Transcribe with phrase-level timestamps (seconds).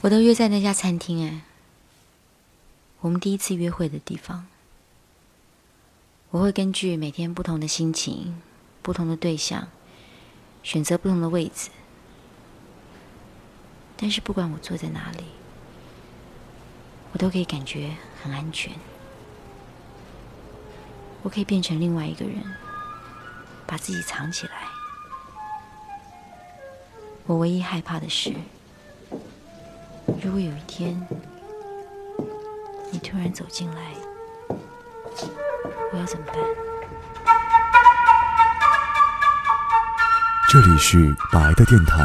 [0.00, 1.42] 我都约在那家餐厅哎，
[3.00, 4.46] 我们第一次约会的地方。
[6.30, 8.40] 我会根据每天不同的心情、
[8.80, 9.66] 不同的对象，
[10.62, 11.70] 选择不同的位置。
[13.96, 15.24] 但是不管我坐在哪里，
[17.12, 18.72] 我都可以感觉很安全。
[21.24, 22.40] 我可以变成另外一个人，
[23.66, 24.68] 把自己藏起来。
[27.26, 28.32] 我唯一害怕的是，
[30.28, 30.94] 如果有一天
[32.92, 33.80] 你突然走进来，
[35.90, 36.34] 我要怎么办？
[40.50, 42.04] 这里是白的电台，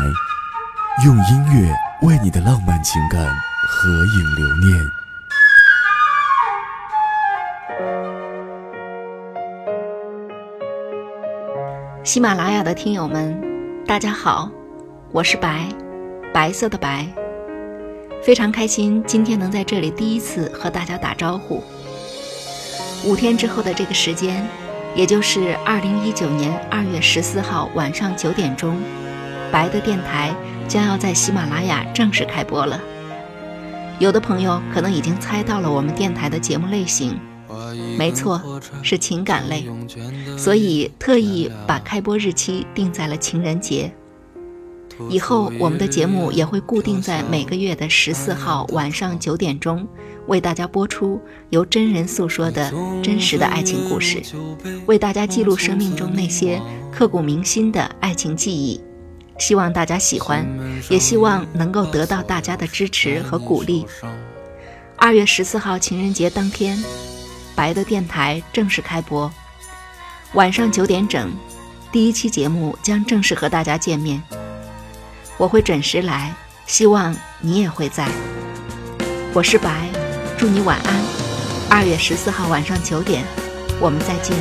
[1.04, 3.22] 用音乐为你的浪漫情感
[3.68, 4.90] 合影留念。
[12.06, 14.50] 喜马拉雅的听友们，大家好，
[15.12, 15.68] 我是白，
[16.34, 17.06] 白色的白，
[18.24, 21.62] 非常开心今天能在这里第一次和大家打招呼。
[23.06, 24.48] 五天之后的这个时间，
[24.96, 28.82] 也就是二零一九年二月十四号晚上九点钟，
[29.52, 30.34] 白的电台
[30.70, 32.80] 将要在喜马拉雅正式开播了。
[34.00, 37.20] 有的朋友可能已经猜到了我们电台的节目类型。
[37.98, 38.42] 没错，
[38.82, 39.68] 是情感类，
[40.38, 43.92] 所以特意把开播日期定在了情人节。
[45.10, 49.88] 以后我们的节目也会固定在每个月的十四号晚上九点钟，
[50.28, 52.72] 为大家播出由真人诉说的
[53.04, 54.22] 真实的爱情故事，
[54.86, 58.82] 为大家记录生命中那些刻骨铭心的爱情记忆。
[59.40, 60.46] 希望大家喜欢，
[60.90, 63.86] 也希望能够得到大家的支持和鼓励。
[64.98, 66.78] 二月十四号情人节当天。
[67.56, 69.32] 白的电台正式开播，
[70.34, 71.32] 晚上九点整，
[71.92, 74.43] 第一期节目将正式和大家见面。
[75.38, 76.34] 我会准时来，
[76.68, 78.08] 希望你也会在。
[79.34, 79.90] 我是白，
[80.38, 81.04] 祝你晚安。
[81.70, 83.26] 二月十四号晚上九点，
[83.80, 84.38] 我们再见。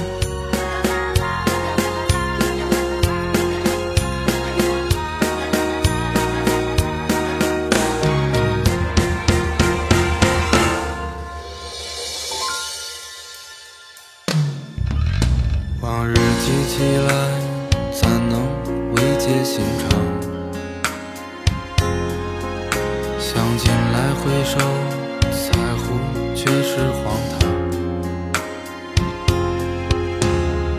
[15.80, 17.40] 往日记起来，
[17.92, 18.40] 怎能
[18.94, 20.01] 慰藉心肠？
[23.34, 24.58] 想进来回首，
[25.30, 25.48] 在
[25.78, 25.82] 乎
[26.34, 27.40] 却是荒唐。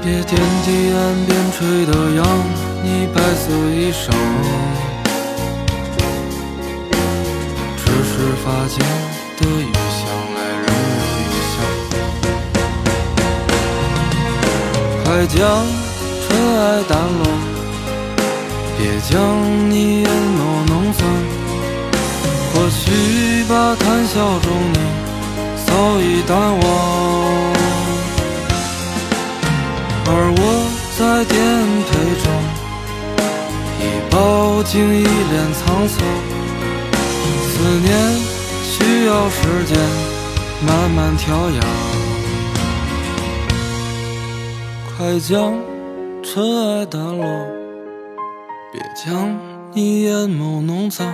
[0.03, 2.21] 别惦记岸边吹的杨，
[2.83, 4.05] 你白色衣裳。
[7.75, 8.13] 只是
[8.45, 8.77] 发间
[9.39, 9.99] 的雨香，
[10.35, 10.63] 来人
[10.99, 11.55] 有余香。
[15.03, 15.41] 快将。
[16.25, 17.21] 尘埃掸落，
[18.77, 19.11] 别将
[19.71, 20.05] 你眼
[20.37, 20.41] 眸。
[22.83, 24.77] 或许把谈笑中你
[25.65, 26.61] 早已淡忘，
[30.05, 30.41] 而我
[30.97, 31.33] 在颠
[31.87, 32.25] 沛中
[33.79, 35.95] 已饱经一脸沧桑。
[37.47, 37.87] 思念
[38.65, 39.71] 需要时间
[40.67, 41.61] 慢慢调养，
[44.97, 45.53] 快将。
[46.25, 47.23] 尘埃掸落，
[48.71, 49.37] 别将
[49.73, 51.13] 你眼眸弄脏。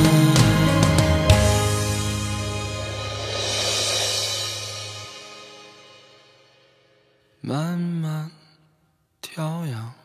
[7.51, 8.31] 慢慢
[9.19, 10.00] 调养。